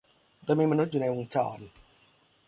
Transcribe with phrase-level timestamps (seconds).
[0.43, 1.59] โดยมีมนุษย์อยู่ในวงจร